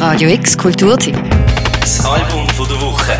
[0.00, 1.14] Radio X Kulturteam.
[1.78, 3.12] Das Album von der Woche.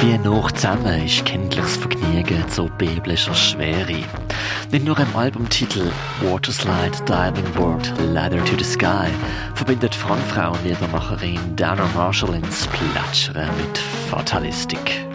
[0.00, 4.02] Wie noch zusammen ist kindliches Vergnügen zu biblischer Schwere.
[4.72, 5.92] Nicht nur im Albumtitel
[6.22, 9.06] Waterslide Diving Board Ladder to the Sky
[9.54, 13.78] verbindet Frontfrauen-Liedermacherin Dana Marshall ins Plätschern mit
[14.10, 15.06] Fatalistik.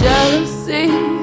[0.00, 1.15] Jealousy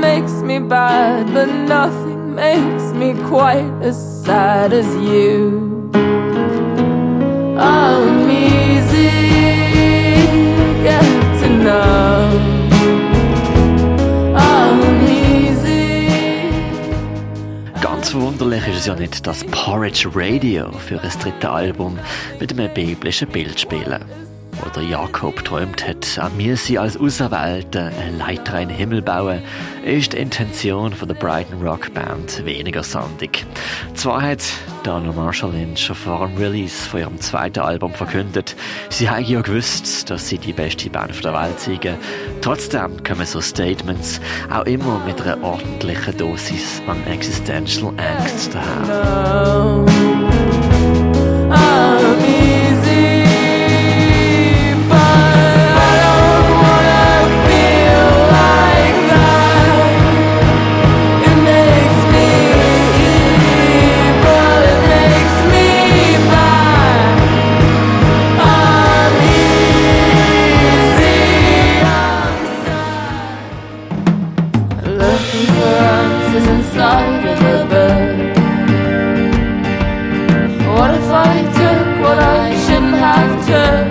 [0.00, 5.90] makes me bad, but nothing makes me quite as sad as you.
[7.58, 9.10] I'm easy
[10.82, 11.04] get
[11.40, 11.50] to.
[17.82, 21.98] Ganz verwunderlich ist es ja nicht, dass Porridge Radio für ein drittes Album
[22.38, 24.29] mit einem biblischen Bild spielen.
[24.52, 29.02] Wo der Jakob träumt hat, an mir sie als Auserwählte eine Leiter in den Himmel
[29.02, 29.42] bauen,
[29.84, 33.46] ist die Intention von der Brighton Rock Band weniger sandig.
[33.94, 34.42] Zwar hat
[34.82, 38.56] Dana Marshallin schon vor dem Release von ihrem zweiten Album verkündet,
[38.88, 41.80] sie haben ja gewusst, dass sie die beste Band der Welt sind.
[42.40, 49.84] Trotzdem kommen so Statements auch immer mit einer ordentlichen Dosis an Existential Angst daher.
[49.84, 50.29] No.
[76.40, 78.36] Answers inside of the bed.
[80.66, 83.88] What if I took what I shouldn't have took?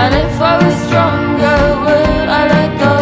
[0.00, 2.94] And if I was stronger, would I let go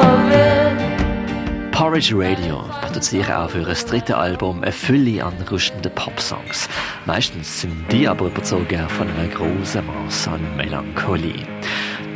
[0.00, 1.72] of it?
[1.72, 6.68] Porridge Radio produzieren auch für ein drittes Album eine Fülle an rüstenden Popsongs.
[7.06, 11.46] Meistens sind die aber überzogen von einem großen Maß an Melancholie.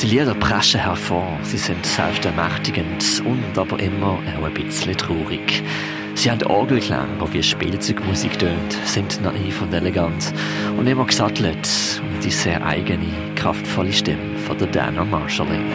[0.01, 5.65] Die Lieder preschen hervor, sie sind selbstermächtigend und aber immer auch ein bisschen traurig.
[6.15, 10.33] Sie haben Orgelklang, die wie Spielzeugmusik tönt, sind naiv und elegant
[10.77, 11.69] und immer gesattelt
[12.01, 15.67] um die sehr eigene, kraftvolle Stimme von der Dana Marshallin.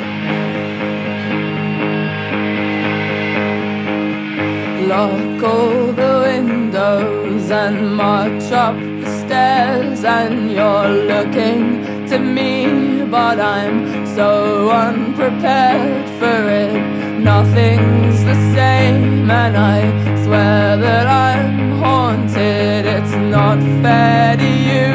[4.87, 12.82] Lock all the windows and march up the stairs, and you're looking to me,
[13.13, 16.73] but I'm so unprepared for it.
[17.19, 19.79] Nothing's the same, and I
[20.23, 22.87] swear that I'm haunted.
[22.97, 24.91] It's not fair to you,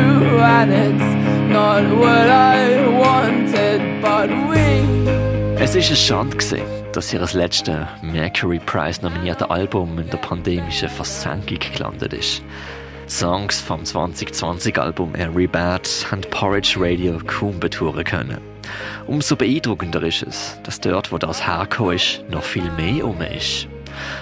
[0.59, 1.11] and it's
[1.59, 2.59] not what I
[3.05, 4.67] wanted, but we.
[5.63, 6.39] Es ist eine Schande,
[6.93, 12.43] dass ihr das letzte Mercury Prize nominierte Album in der pandemischen Versenkung gelandet ist.
[13.09, 18.39] Songs vom 2020-Album Every Bad haben Porridge Radio kaum betouren können.
[19.07, 23.67] Umso beeindruckender ist es, dass dort, wo das hergekommen ist, noch viel mehr um ist.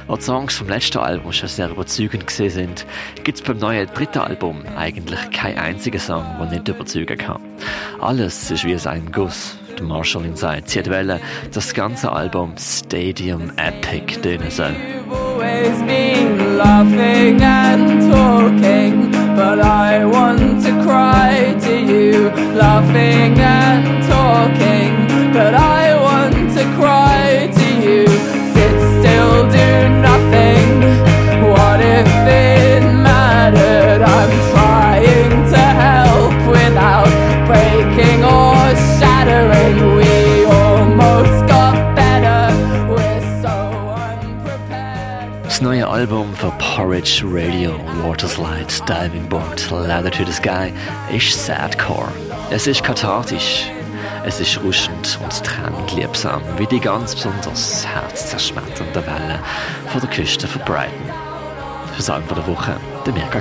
[0.07, 2.87] Als die Songs vom letzten Album schon sehr überzeugend gesehen sind,
[3.25, 7.43] gibt es beim neuen dritten Album eigentlich keinen einzigen Song, der nicht überzeugen kann.
[8.01, 9.59] Alles ist wie aus einem Guss.
[9.77, 11.21] Der Marshall hat wollen,
[11.53, 14.75] dass das ganze Album Stadium Epic tönen soll.
[18.47, 22.31] Talking, but I want to cry to you.
[22.55, 25.06] Laughing and talking,
[46.27, 50.73] Album von Porridge Radio, Waterslide, Diving Board, Ladder to the Sky
[51.15, 52.11] ist Sadcore.
[52.51, 53.71] Es ist kathartisch,
[54.25, 59.39] es ist rauschend und tränend liebsam, wie die ganz besonders herzzerschmetternde Welle
[59.93, 61.13] von der Küste von Brighton.
[61.97, 63.41] Für Album der Woche, der Mirka